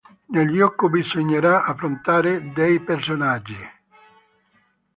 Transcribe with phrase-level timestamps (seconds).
[0.31, 3.55] Nel gioco bisognerà affrontare dei personaggi.